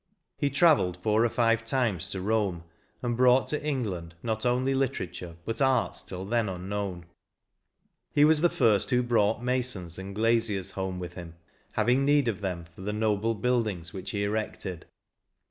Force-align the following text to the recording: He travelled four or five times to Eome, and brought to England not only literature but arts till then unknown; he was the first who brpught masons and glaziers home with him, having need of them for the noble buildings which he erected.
He 0.35 0.49
travelled 0.49 0.97
four 1.03 1.23
or 1.23 1.29
five 1.29 1.63
times 1.63 2.09
to 2.09 2.17
Eome, 2.19 2.63
and 3.03 3.15
brought 3.15 3.47
to 3.49 3.63
England 3.63 4.15
not 4.23 4.47
only 4.47 4.73
literature 4.73 5.35
but 5.45 5.61
arts 5.61 6.01
till 6.01 6.25
then 6.25 6.49
unknown; 6.49 7.05
he 8.11 8.25
was 8.25 8.41
the 8.41 8.49
first 8.49 8.89
who 8.89 9.03
brpught 9.03 9.43
masons 9.43 9.99
and 9.99 10.15
glaziers 10.15 10.71
home 10.71 10.97
with 10.97 11.13
him, 11.13 11.35
having 11.73 12.03
need 12.03 12.27
of 12.27 12.41
them 12.41 12.65
for 12.73 12.81
the 12.81 12.91
noble 12.93 13.35
buildings 13.35 13.93
which 13.93 14.09
he 14.09 14.23
erected. 14.23 14.87